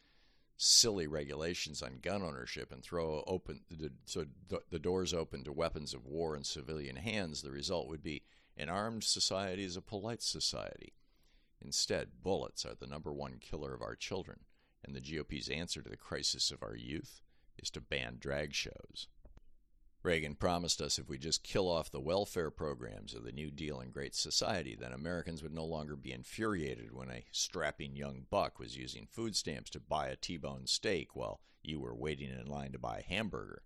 silly 0.57 1.05
regulations 1.05 1.81
on 1.81 1.99
gun 2.01 2.21
ownership 2.21 2.71
and 2.71 2.81
throw 2.81 3.23
open 3.27 3.61
the, 3.69 3.91
so 4.05 4.25
the, 4.47 4.61
the 4.69 4.79
doors 4.79 5.13
open 5.13 5.43
to 5.43 5.51
weapons 5.51 5.93
of 5.93 6.05
war 6.05 6.35
in 6.35 6.43
civilian 6.43 6.95
hands, 6.95 7.41
the 7.41 7.51
result 7.51 7.89
would 7.89 8.03
be 8.03 8.23
an 8.55 8.69
armed 8.69 9.03
society 9.03 9.63
is 9.63 9.75
a 9.75 9.81
polite 9.81 10.21
society. 10.21 10.93
Instead, 11.61 12.21
bullets 12.23 12.65
are 12.65 12.75
the 12.79 12.87
number 12.87 13.11
one 13.11 13.37
killer 13.39 13.73
of 13.73 13.81
our 13.81 13.95
children, 13.95 14.41
and 14.83 14.95
the 14.95 15.01
GOP's 15.01 15.49
answer 15.49 15.81
to 15.81 15.89
the 15.89 15.97
crisis 15.97 16.51
of 16.51 16.63
our 16.63 16.75
youth 16.75 17.21
is 17.65 17.71
to 17.71 17.81
ban 17.81 18.17
drag 18.19 18.53
shows. 18.53 19.07
Reagan 20.03 20.35
promised 20.35 20.81
us 20.81 20.99
if 20.99 21.09
we 21.09 21.17
just 21.17 21.43
kill 21.43 21.67
off 21.67 21.89
the 21.89 21.99
welfare 21.99 22.51
programs 22.51 23.15
of 23.15 23.23
the 23.23 23.31
New 23.31 23.49
Deal 23.49 23.79
and 23.79 23.91
Great 23.91 24.13
Society, 24.13 24.77
then 24.79 24.93
Americans 24.93 25.41
would 25.41 25.51
no 25.51 25.65
longer 25.65 25.95
be 25.95 26.11
infuriated 26.11 26.93
when 26.93 27.09
a 27.09 27.25
strapping 27.31 27.95
young 27.95 28.27
buck 28.29 28.59
was 28.59 28.77
using 28.77 29.07
food 29.07 29.35
stamps 29.35 29.71
to 29.71 29.79
buy 29.79 30.09
a 30.09 30.15
T 30.15 30.37
bone 30.37 30.67
steak 30.67 31.15
while 31.15 31.39
you 31.63 31.79
were 31.79 31.95
waiting 31.95 32.29
in 32.29 32.45
line 32.45 32.71
to 32.71 32.77
buy 32.77 32.99
a 32.99 33.13
hamburger. 33.13 33.63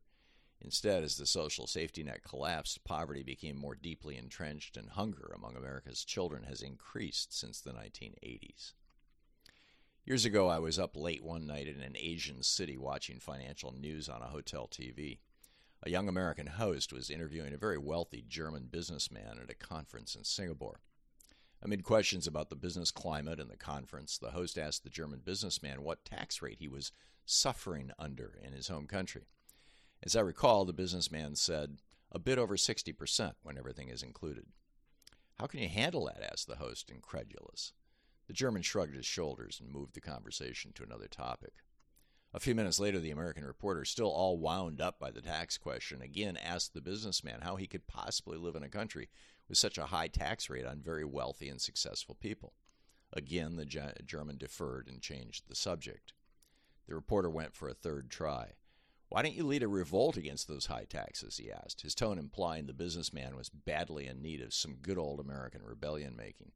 Instead, 0.62 1.03
as 1.03 1.18
the 1.18 1.25
social 1.25 1.68
safety 1.68 2.01
net 2.01 2.24
collapsed, 2.24 2.86
poverty 2.86 3.22
became 3.24 3.58
more 3.58 3.75
deeply 3.75 4.15
entrenched, 4.15 4.77
and 4.77 4.91
hunger 4.91 5.34
among 5.36 5.58
America's 5.58 6.06
children 6.06 6.44
has 6.44 6.62
increased 6.62 7.38
since 7.38 7.60
the 7.60 7.72
1980s. 7.72 8.72
Years 10.10 10.25
ago, 10.25 10.48
I 10.48 10.58
was 10.58 10.80
up 10.80 10.96
late 10.96 11.24
one 11.24 11.46
night 11.46 11.68
in 11.68 11.82
an 11.82 11.96
Asian 11.96 12.42
city 12.42 12.75
watching 12.80 13.20
financial 13.20 13.72
news 13.72 14.10
on 14.10 14.24
a 14.24 14.30
hotel 14.30 14.68
TV. 14.68 15.20
A 15.84 15.92
young 15.92 16.10
American 16.10 16.48
host 16.48 16.92
was 16.92 17.12
interviewing 17.12 17.54
a 17.54 17.60
very 17.60 17.78
wealthy 17.78 18.25
German 18.28 18.70
businessman 18.72 19.38
at 19.39 19.51
a 19.51 19.54
conference 19.54 20.16
in 20.16 20.24
Singapore. 20.24 20.80
Amid 21.62 21.84
questions 21.84 22.25
about 22.25 22.50
the 22.50 22.56
business 22.56 22.89
climate 22.89 23.39
and 23.39 23.51
the 23.51 23.56
conference, 23.56 24.18
the 24.18 24.32
host 24.32 24.58
asked 24.58 24.84
the 24.84 24.89
German 24.89 25.20
businessman 25.24 25.84
what 25.84 26.06
tax 26.06 26.42
rate 26.42 26.58
he 26.60 26.68
was 26.68 26.92
suffering 27.28 27.92
under 28.00 28.39
in 28.44 28.51
his 28.54 28.68
home 28.68 28.88
country. 28.88 29.28
As 30.01 30.16
I 30.16 30.22
recall, 30.22 30.66
the 30.66 30.74
businessman 30.74 31.36
said, 31.36 31.78
a 32.12 32.18
bit 32.18 32.39
over 32.39 32.58
60% 32.58 33.34
when 33.44 33.60
everything 33.60 33.89
is 33.89 34.01
included. 34.01 34.48
How 35.36 35.46
can 35.46 35.60
you 35.60 35.70
handle 35.70 36.08
that? 36.08 36.28
asked 36.32 36.48
the 36.48 36.56
host, 36.56 36.89
incredulous. 36.89 37.74
The 38.29 38.36
German 38.36 38.62
shrugged 38.62 38.93
his 38.93 39.07
shoulders 39.07 39.59
and 39.59 39.71
moved 39.71 39.95
the 39.95 40.01
conversation 40.01 40.71
to 40.75 40.83
another 40.83 41.07
topic. 41.07 41.63
A 42.31 42.39
few 42.39 42.53
minutes 42.53 42.79
later, 42.79 43.00
the 43.00 43.09
American 43.09 43.43
reporter, 43.43 43.83
still 43.83 44.12
all 44.12 44.38
wound 44.38 44.79
up 44.79 45.00
by 45.00 45.09
the 45.09 45.19
tax 45.19 45.57
question, 45.57 46.03
again 46.03 46.38
asked 46.38 46.75
the 46.75 46.79
businessman 46.79 47.41
how 47.41 47.55
he 47.55 47.65
could 47.65 47.88
possibly 47.88 48.38
live 48.38 48.55
in 48.55 48.62
a 48.62 48.69
country 48.69 49.09
with 49.48 49.57
such 49.57 49.79
a 49.79 49.88
high 49.88 50.09
tax 50.09 50.48
rate 50.48 50.67
on 50.67 50.79
very 50.79 51.03
wealthy 51.03 51.50
and 51.50 51.59
successful 51.59 52.13
people. 52.13 52.53
Again, 53.12 53.55
the 53.55 53.65
German 53.65 54.38
deferred 54.38 54.89
and 54.89 55.01
changed 55.01 55.45
the 55.48 55.55
subject. 55.55 56.13
The 56.88 56.93
reporter 56.93 57.31
went 57.31 57.55
for 57.55 57.67
a 57.67 57.74
third 57.74 58.12
try. 58.12 58.57
Why 59.07 59.24
don't 59.24 59.33
you 59.33 59.48
lead 59.48 59.63
a 59.63 59.67
revolt 59.67 60.17
against 60.17 60.48
those 60.48 60.67
high 60.67 60.86
taxes? 60.88 61.38
he 61.38 61.51
asked, 61.51 61.81
his 61.81 61.95
tone 61.95 62.19
implying 62.19 62.67
the 62.67 62.74
businessman 62.74 63.36
was 63.36 63.50
badly 63.50 64.05
in 64.05 64.21
need 64.21 64.39
of 64.39 64.53
some 64.53 64.75
good 64.75 65.00
old 65.00 65.19
American 65.19 65.63
rebellion 65.63 66.15
making. 66.15 66.51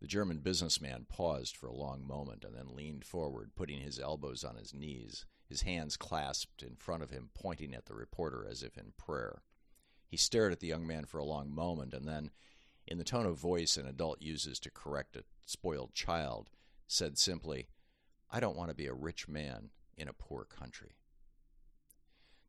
The 0.00 0.06
German 0.06 0.38
businessman 0.38 1.06
paused 1.08 1.56
for 1.56 1.66
a 1.66 1.74
long 1.74 2.06
moment 2.06 2.44
and 2.44 2.54
then 2.54 2.74
leaned 2.74 3.04
forward, 3.04 3.56
putting 3.56 3.80
his 3.80 3.98
elbows 3.98 4.44
on 4.44 4.56
his 4.56 4.72
knees, 4.72 5.26
his 5.48 5.62
hands 5.62 5.96
clasped 5.96 6.62
in 6.62 6.76
front 6.76 7.02
of 7.02 7.10
him, 7.10 7.30
pointing 7.34 7.74
at 7.74 7.86
the 7.86 7.94
reporter 7.94 8.46
as 8.48 8.62
if 8.62 8.76
in 8.78 8.92
prayer. 8.96 9.42
He 10.06 10.16
stared 10.16 10.52
at 10.52 10.60
the 10.60 10.68
young 10.68 10.86
man 10.86 11.04
for 11.04 11.18
a 11.18 11.24
long 11.24 11.52
moment 11.52 11.92
and 11.94 12.06
then, 12.06 12.30
in 12.86 12.98
the 12.98 13.04
tone 13.04 13.26
of 13.26 13.36
voice 13.38 13.76
an 13.76 13.86
adult 13.86 14.22
uses 14.22 14.58
to 14.60 14.70
correct 14.70 15.16
a 15.16 15.24
spoiled 15.44 15.94
child, 15.94 16.48
said 16.86 17.18
simply, 17.18 17.68
I 18.30 18.40
don't 18.40 18.56
want 18.56 18.70
to 18.70 18.76
be 18.76 18.86
a 18.86 18.94
rich 18.94 19.28
man 19.28 19.70
in 19.96 20.08
a 20.08 20.12
poor 20.12 20.44
country. 20.44 20.96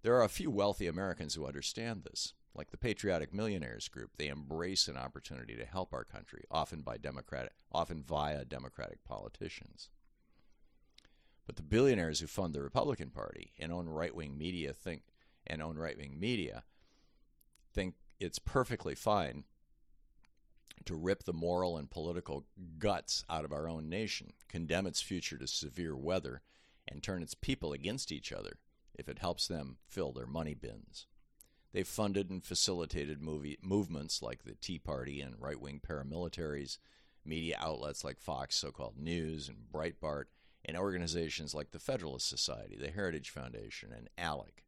There 0.01 0.15
are 0.15 0.23
a 0.23 0.29
few 0.29 0.49
wealthy 0.49 0.87
Americans 0.87 1.35
who 1.35 1.45
understand 1.45 2.03
this. 2.03 2.33
Like 2.55 2.71
the 2.71 2.77
Patriotic 2.77 3.33
Millionaires 3.33 3.87
Group, 3.87 4.11
they 4.17 4.27
embrace 4.27 4.87
an 4.87 4.97
opportunity 4.97 5.55
to 5.55 5.65
help 5.65 5.93
our 5.93 6.03
country, 6.03 6.43
often 6.49 6.81
by 6.81 6.97
democratic, 6.97 7.53
often 7.71 8.03
via 8.03 8.43
democratic 8.43 9.03
politicians. 9.03 9.89
But 11.45 11.55
the 11.55 11.63
billionaires 11.63 12.19
who 12.19 12.27
fund 12.27 12.53
the 12.53 12.61
Republican 12.61 13.09
Party 13.09 13.53
and 13.57 13.71
own 13.71 13.87
right-wing 13.87 14.37
media 14.37 14.73
think 14.73 15.03
and 15.47 15.61
own 15.61 15.77
right-wing 15.77 16.19
media 16.19 16.63
think 17.73 17.95
it's 18.19 18.39
perfectly 18.39 18.95
fine 18.95 19.45
to 20.85 20.95
rip 20.95 21.23
the 21.23 21.33
moral 21.33 21.77
and 21.77 21.89
political 21.89 22.45
guts 22.77 23.23
out 23.29 23.45
of 23.45 23.51
our 23.51 23.67
own 23.67 23.89
nation, 23.89 24.33
condemn 24.47 24.87
its 24.87 25.01
future 25.01 25.37
to 25.37 25.47
severe 25.47 25.95
weather, 25.95 26.41
and 26.87 27.03
turn 27.03 27.21
its 27.21 27.33
people 27.33 27.73
against 27.73 28.11
each 28.11 28.31
other 28.31 28.57
if 28.95 29.07
it 29.07 29.19
helps 29.19 29.47
them 29.47 29.77
fill 29.87 30.11
their 30.11 30.27
money 30.27 30.53
bins. 30.53 31.07
They've 31.71 31.87
funded 31.87 32.29
and 32.29 32.43
facilitated 32.43 33.21
movie, 33.21 33.57
movements 33.61 34.21
like 34.21 34.43
the 34.43 34.55
Tea 34.55 34.79
Party 34.79 35.21
and 35.21 35.35
right 35.39 35.59
wing 35.59 35.79
paramilitaries, 35.87 36.77
media 37.23 37.57
outlets 37.59 38.03
like 38.03 38.19
Fox 38.19 38.55
so 38.55 38.71
called 38.71 38.97
News 38.97 39.47
and 39.47 39.57
Breitbart, 39.71 40.25
and 40.65 40.75
organizations 40.75 41.53
like 41.53 41.71
the 41.71 41.79
Federalist 41.79 42.27
Society, 42.27 42.75
the 42.75 42.91
Heritage 42.91 43.29
Foundation, 43.29 43.91
and 43.95 44.09
ALEC. 44.17 44.63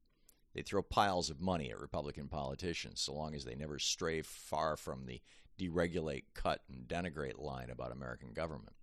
They 0.53 0.61
throw 0.61 0.81
piles 0.81 1.29
of 1.29 1.41
money 1.41 1.71
at 1.71 1.79
Republican 1.79 2.27
politicians 2.27 3.01
so 3.01 3.13
long 3.13 3.33
as 3.33 3.45
they 3.45 3.55
never 3.55 3.79
stray 3.79 4.21
far 4.21 4.75
from 4.75 5.05
the 5.05 5.21
deregulate, 5.57 6.25
cut, 6.33 6.61
and 6.69 6.87
denigrate 6.87 7.39
line 7.39 7.69
about 7.69 7.91
American 7.91 8.33
government. 8.33 8.75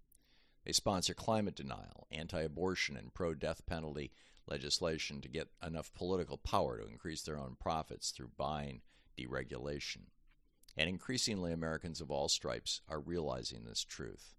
They 0.64 0.72
sponsor 0.72 1.14
climate 1.14 1.54
denial, 1.54 2.06
anti 2.10 2.42
abortion, 2.42 2.96
and 2.96 3.14
pro 3.14 3.34
death 3.34 3.64
penalty 3.66 4.10
legislation 4.48 5.20
to 5.20 5.28
get 5.28 5.48
enough 5.64 5.92
political 5.94 6.38
power 6.38 6.78
to 6.78 6.88
increase 6.88 7.22
their 7.22 7.38
own 7.38 7.56
profits 7.60 8.10
through 8.10 8.30
buying 8.36 8.80
deregulation. 9.18 10.06
And 10.76 10.88
increasingly, 10.88 11.52
Americans 11.52 12.00
of 12.00 12.10
all 12.10 12.28
stripes 12.28 12.80
are 12.88 13.00
realizing 13.00 13.64
this 13.64 13.84
truth. 13.84 14.34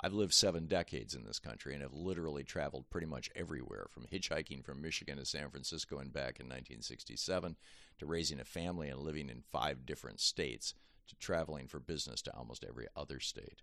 I've 0.00 0.12
lived 0.12 0.34
seven 0.34 0.66
decades 0.66 1.14
in 1.14 1.24
this 1.24 1.38
country 1.38 1.74
and 1.74 1.82
have 1.82 1.94
literally 1.94 2.42
traveled 2.42 2.90
pretty 2.90 3.06
much 3.06 3.30
everywhere, 3.36 3.86
from 3.88 4.06
hitchhiking 4.06 4.64
from 4.64 4.82
Michigan 4.82 5.16
to 5.18 5.24
San 5.24 5.48
Francisco 5.48 5.98
and 5.98 6.12
back 6.12 6.40
in 6.40 6.46
1967, 6.46 7.56
to 7.98 8.06
raising 8.06 8.40
a 8.40 8.44
family 8.44 8.88
and 8.88 9.00
living 9.00 9.28
in 9.28 9.44
five 9.52 9.86
different 9.86 10.20
states, 10.20 10.74
to 11.08 11.14
traveling 11.16 11.68
for 11.68 11.78
business 11.78 12.20
to 12.22 12.34
almost 12.34 12.64
every 12.68 12.86
other 12.96 13.20
state. 13.20 13.62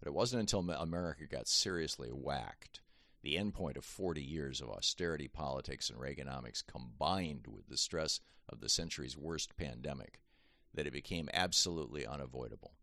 But 0.00 0.08
it 0.08 0.14
wasn't 0.14 0.40
until 0.40 0.60
America 0.60 1.26
got 1.26 1.48
seriously 1.48 2.08
whacked 2.08 2.80
the 3.22 3.34
endpoint 3.34 3.76
of 3.76 3.84
40 3.84 4.22
years 4.22 4.60
of 4.60 4.70
austerity 4.70 5.28
politics 5.28 5.90
and 5.90 5.98
Reaganomics 5.98 6.64
combined 6.64 7.46
with 7.48 7.68
the 7.68 7.76
stress 7.76 8.20
of 8.48 8.60
the 8.60 8.68
century's 8.68 9.16
worst 9.16 9.56
pandemic 9.56 10.20
that 10.74 10.86
it 10.86 10.92
became 10.92 11.28
absolutely 11.32 12.06
unavoidable. 12.06 12.74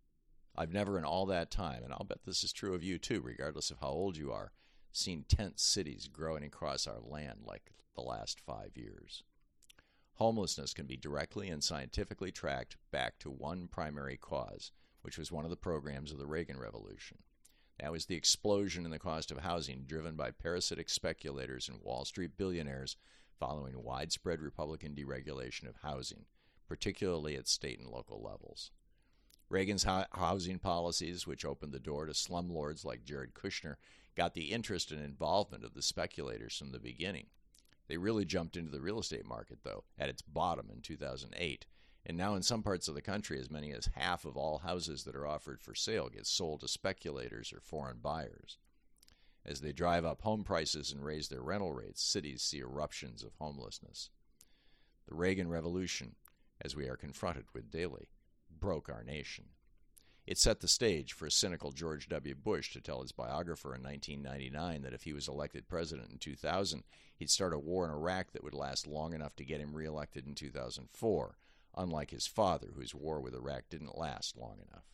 I've 0.57 0.73
never 0.73 0.97
in 0.97 1.05
all 1.05 1.25
that 1.27 1.51
time, 1.51 1.83
and 1.83 1.93
I'll 1.93 2.05
bet 2.05 2.23
this 2.25 2.43
is 2.43 2.53
true 2.53 2.73
of 2.73 2.83
you 2.83 2.97
too, 2.97 3.21
regardless 3.21 3.71
of 3.71 3.79
how 3.79 3.89
old 3.89 4.17
you 4.17 4.31
are, 4.31 4.51
seen 4.91 5.25
tent 5.27 5.59
cities 5.59 6.07
growing 6.11 6.43
across 6.43 6.87
our 6.87 6.99
land 6.99 7.41
like 7.45 7.71
the 7.95 8.01
last 8.01 8.39
five 8.39 8.71
years. 8.75 9.23
Homelessness 10.15 10.73
can 10.73 10.85
be 10.85 10.95
directly 10.95 11.49
and 11.49 11.63
scientifically 11.63 12.31
tracked 12.31 12.77
back 12.91 13.19
to 13.19 13.29
one 13.29 13.67
primary 13.67 14.17
cause, 14.17 14.71
which 15.01 15.17
was 15.17 15.31
one 15.31 15.43
of 15.43 15.49
the 15.49 15.57
programs 15.57 16.11
of 16.11 16.17
the 16.17 16.27
Reagan 16.27 16.57
Revolution 16.57 17.17
that 17.79 17.91
was 17.91 18.05
the 18.05 18.15
explosion 18.15 18.85
in 18.85 18.91
the 18.91 18.99
cost 18.99 19.31
of 19.31 19.39
housing 19.39 19.83
driven 19.85 20.15
by 20.15 20.31
parasitic 20.31 20.89
speculators 20.89 21.67
and 21.67 21.81
Wall 21.81 22.05
Street 22.05 22.37
billionaires 22.37 22.95
following 23.39 23.83
widespread 23.83 24.41
Republican 24.41 24.95
deregulation 24.95 25.67
of 25.67 25.75
housing, 25.83 26.25
particularly 26.67 27.35
at 27.35 27.47
state 27.47 27.79
and 27.79 27.89
local 27.89 28.21
levels. 28.21 28.71
Reagan's 29.49 29.85
housing 30.11 30.57
policies, 30.57 31.27
which 31.27 31.45
opened 31.45 31.73
the 31.73 31.79
door 31.79 32.05
to 32.05 32.13
slumlords 32.13 32.83
like 32.83 33.03
Jared 33.03 33.33
Kushner, 33.33 33.75
got 34.15 34.33
the 34.33 34.51
interest 34.51 34.91
and 34.91 35.03
involvement 35.03 35.63
of 35.63 35.73
the 35.73 35.81
speculators 35.81 36.57
from 36.57 36.71
the 36.71 36.79
beginning. 36.79 37.27
They 37.87 37.97
really 37.97 38.25
jumped 38.25 38.57
into 38.57 38.71
the 38.71 38.81
real 38.81 38.99
estate 38.99 39.25
market, 39.25 39.59
though, 39.63 39.83
at 39.99 40.09
its 40.09 40.21
bottom 40.21 40.69
in 40.71 40.81
2008 40.81 41.65
and 42.05 42.17
now, 42.17 42.35
in 42.35 42.43
some 42.43 42.61
parts 42.61 42.87
of 42.87 42.93
the 42.93 43.01
country, 43.01 43.39
as 43.39 43.49
many 43.49 43.71
as 43.71 43.89
half 43.95 44.25
of 44.25 44.37
all 44.37 44.59
houses 44.59 45.03
that 45.05 45.15
are 45.15 45.25
offered 45.25 45.59
for 45.59 45.73
sale 45.73 46.07
get 46.09 46.27
sold 46.27 46.61
to 46.61 46.67
speculators 46.67 47.51
or 47.51 47.59
foreign 47.59 47.97
buyers. 47.97 48.59
As 49.43 49.61
they 49.61 49.71
drive 49.71 50.05
up 50.05 50.21
home 50.21 50.43
prices 50.43 50.91
and 50.91 51.03
raise 51.03 51.29
their 51.29 51.41
rental 51.41 51.73
rates, 51.73 52.03
cities 52.03 52.43
see 52.43 52.59
eruptions 52.59 53.23
of 53.23 53.33
homelessness. 53.39 54.11
The 55.07 55.15
Reagan 55.15 55.49
Revolution, 55.49 56.15
as 56.61 56.75
we 56.75 56.87
are 56.87 56.97
confronted 56.97 57.45
with 57.53 57.71
daily, 57.71 58.09
broke 58.51 58.87
our 58.87 59.03
nation. 59.03 59.45
It 60.27 60.37
set 60.39 60.59
the 60.59 60.67
stage 60.67 61.13
for 61.13 61.27
a 61.27 61.31
cynical 61.31 61.71
George 61.71 62.07
W. 62.09 62.33
Bush 62.35 62.73
to 62.73 62.81
tell 62.81 63.01
his 63.01 63.11
biographer 63.11 63.75
in 63.75 63.83
1999 63.83 64.81
that 64.81 64.93
if 64.93 65.03
he 65.03 65.13
was 65.13 65.27
elected 65.27 65.67
president 65.67 66.11
in 66.11 66.17
2000, 66.17 66.83
he'd 67.17 67.29
start 67.29 67.53
a 67.53 67.59
war 67.59 67.85
in 67.85 67.91
Iraq 67.91 68.31
that 68.31 68.43
would 68.43 68.55
last 68.55 68.87
long 68.87 69.13
enough 69.13 69.35
to 69.35 69.45
get 69.45 69.61
him 69.61 69.75
reelected 69.75 70.25
in 70.25 70.33
2004, 70.33 71.37
unlike 71.75 72.11
his 72.11 72.27
father, 72.27 72.69
whose 72.75 72.95
war 72.95 73.19
with 73.19 73.33
Iraq 73.33 73.63
didn't 73.69 73.97
last 73.97 74.37
long 74.37 74.57
enough. 74.69 74.85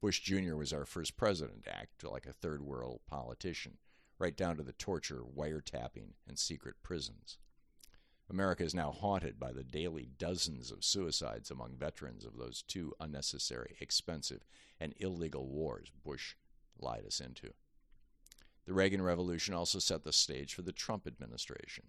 Bush 0.00 0.20
Jr. 0.20 0.54
was 0.54 0.72
our 0.72 0.84
first 0.84 1.16
president 1.16 1.64
to 1.64 1.76
act 1.76 2.04
like 2.04 2.26
a 2.26 2.32
third 2.32 2.62
world 2.62 3.00
politician, 3.06 3.78
right 4.18 4.36
down 4.36 4.56
to 4.56 4.62
the 4.62 4.72
torture, 4.72 5.22
wiretapping, 5.22 6.12
and 6.28 6.38
secret 6.38 6.76
prisons. 6.82 7.38
America 8.30 8.64
is 8.64 8.74
now 8.74 8.90
haunted 8.90 9.38
by 9.38 9.52
the 9.52 9.64
daily 9.64 10.08
dozens 10.18 10.70
of 10.70 10.84
suicides 10.84 11.50
among 11.50 11.76
veterans 11.76 12.24
of 12.24 12.36
those 12.36 12.62
two 12.62 12.94
unnecessary, 12.98 13.76
expensive, 13.80 14.44
and 14.80 14.94
illegal 14.98 15.46
wars 15.46 15.90
Bush 16.04 16.36
lied 16.78 17.04
us 17.06 17.20
into. 17.20 17.52
The 18.66 18.72
Reagan 18.72 19.02
Revolution 19.02 19.54
also 19.54 19.78
set 19.78 20.04
the 20.04 20.12
stage 20.12 20.54
for 20.54 20.62
the 20.62 20.72
Trump 20.72 21.06
administration. 21.06 21.84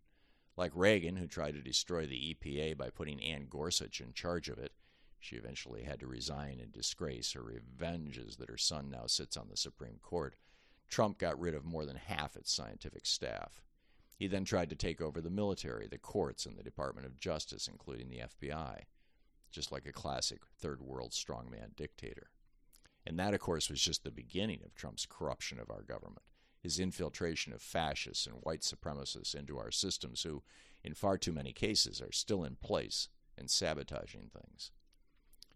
Like 0.58 0.72
Reagan, 0.74 1.18
who 1.18 1.28
tried 1.28 1.56
to 1.56 1.62
destroy 1.62 2.06
the 2.06 2.36
EPA 2.36 2.78
by 2.78 2.90
putting 2.90 3.22
Anne 3.22 3.48
Gorsuch 3.50 4.00
in 4.00 4.14
charge 4.14 4.48
of 4.48 4.58
it, 4.58 4.72
she 5.20 5.36
eventually 5.36 5.84
had 5.84 6.00
to 6.00 6.08
resign 6.08 6.60
in 6.60 6.72
disgrace. 6.72 7.34
Her 7.34 7.42
revenge 7.42 8.18
is 8.18 8.38
that 8.38 8.50
her 8.50 8.58
son 8.58 8.90
now 8.90 9.08
sits 9.08 9.36
on 9.36 9.50
the 9.50 9.58
Supreme 9.58 9.98
Court. 10.02 10.36
Trump 10.88 11.18
got 11.18 11.40
rid 11.40 11.56
of 11.56 11.66
more 11.66 11.86
than 11.86 11.96
half 11.98 12.36
its 12.36 12.54
scientific 12.54 13.06
staff. 13.06 13.64
He 14.16 14.28
then 14.28 14.46
tried 14.46 14.70
to 14.70 14.76
take 14.76 15.02
over 15.02 15.20
the 15.20 15.30
military, 15.30 15.88
the 15.88 15.98
courts, 15.98 16.46
and 16.46 16.58
the 16.58 16.64
Department 16.64 17.06
of 17.06 17.20
Justice, 17.20 17.68
including 17.68 18.10
the 18.10 18.22
FBI, 18.22 18.84
just 19.52 19.72
like 19.72 19.86
a 19.86 19.92
classic 19.92 20.40
third 20.58 20.82
world 20.82 21.12
strongman 21.12 21.76
dictator. 21.76 22.30
And 23.06 23.20
that, 23.20 23.34
of 23.34 23.42
course, 23.42 23.70
was 23.70 23.82
just 23.82 24.04
the 24.04 24.12
beginning 24.12 24.62
of 24.64 24.74
Trump's 24.74 25.06
corruption 25.06 25.60
of 25.60 25.70
our 25.70 25.82
government, 25.84 26.24
his 26.66 26.80
infiltration 26.80 27.54
of 27.54 27.62
fascists 27.62 28.26
and 28.26 28.38
white 28.42 28.62
supremacists 28.62 29.36
into 29.36 29.60
our 29.60 29.70
systems, 29.70 30.24
who, 30.24 30.42
in 30.84 30.96
far 30.96 31.16
too 31.16 31.32
many 31.32 31.54
cases, 31.54 32.02
are 32.02 32.12
still 32.12 32.44
in 32.44 32.56
place 32.56 33.08
and 33.38 33.52
sabotaging 33.52 34.32
things. 34.34 34.72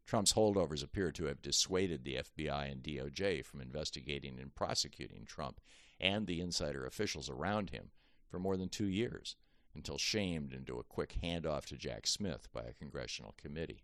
Trump's 0.05 0.33
holdovers 0.33 0.83
appear 0.83 1.11
to 1.11 1.25
have 1.25 1.41
dissuaded 1.41 2.03
the 2.03 2.17
FBI 2.17 2.71
and 2.71 2.83
DOJ 2.83 3.43
from 3.43 3.59
investigating 3.59 4.37
and 4.39 4.53
prosecuting 4.53 5.25
Trump 5.25 5.59
and 5.99 6.27
the 6.27 6.41
insider 6.41 6.85
officials 6.85 7.27
around 7.27 7.71
him 7.71 7.89
for 8.29 8.37
more 8.37 8.55
than 8.55 8.69
two 8.69 8.87
years 8.87 9.35
until 9.73 9.97
shamed 9.97 10.53
into 10.53 10.77
a 10.77 10.83
quick 10.83 11.15
handoff 11.23 11.65
to 11.65 11.75
Jack 11.75 12.05
Smith 12.05 12.47
by 12.53 12.61
a 12.61 12.73
congressional 12.73 13.33
committee. 13.35 13.81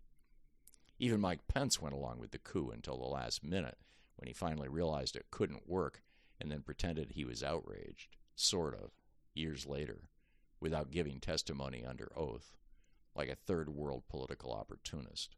Even 1.00 1.20
Mike 1.20 1.48
Pence 1.48 1.82
went 1.82 1.94
along 1.94 2.20
with 2.20 2.30
the 2.30 2.38
coup 2.38 2.70
until 2.70 2.96
the 2.96 3.04
last 3.04 3.42
minute 3.42 3.78
when 4.14 4.28
he 4.28 4.32
finally 4.32 4.68
realized 4.68 5.16
it 5.16 5.26
couldn't 5.32 5.68
work 5.68 6.02
and 6.40 6.50
then 6.50 6.62
pretended 6.62 7.10
he 7.10 7.24
was 7.24 7.42
outraged, 7.42 8.16
sort 8.34 8.74
of, 8.74 8.90
years 9.34 9.66
later, 9.66 10.08
without 10.60 10.90
giving 10.90 11.20
testimony 11.20 11.84
under 11.84 12.12
oath, 12.16 12.56
like 13.14 13.28
a 13.28 13.34
third 13.34 13.68
world 13.68 14.02
political 14.08 14.52
opportunist. 14.52 15.36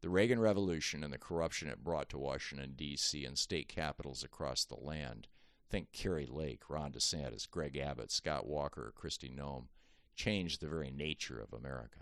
The 0.00 0.08
Reagan 0.08 0.40
Revolution 0.40 1.04
and 1.04 1.12
the 1.12 1.18
corruption 1.18 1.68
it 1.68 1.84
brought 1.84 2.08
to 2.10 2.18
Washington, 2.18 2.72
D.C. 2.76 3.24
and 3.24 3.38
state 3.38 3.68
capitals 3.68 4.24
across 4.24 4.64
the 4.64 4.76
land 4.76 5.28
Think 5.70 5.92
Kari 5.92 6.26
Lake, 6.26 6.68
Ron 6.68 6.90
DeSantis, 6.90 7.48
Greg 7.48 7.76
Abbott, 7.76 8.10
Scott 8.10 8.44
Walker, 8.44 8.92
Kristi 9.00 9.32
Noem 9.32 9.68
changed 10.16 10.60
the 10.60 10.68
very 10.68 10.90
nature 10.90 11.40
of 11.40 11.52
America. 11.52 12.00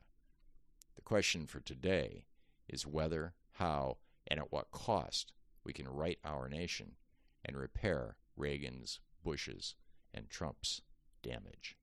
The 0.96 1.02
question 1.02 1.46
for 1.46 1.60
today 1.60 2.24
is 2.66 2.86
whether, 2.86 3.34
how, 3.52 3.98
and 4.26 4.40
at 4.40 4.50
what 4.50 4.70
cost 4.70 5.32
we 5.64 5.74
can 5.74 5.86
right 5.86 6.18
our 6.24 6.48
nation 6.48 6.92
and 7.44 7.56
repair 7.56 8.16
Reagan's, 8.36 9.00
Bush's, 9.24 9.74
and 10.12 10.28
Trump's 10.30 10.82
damage. 11.22 11.76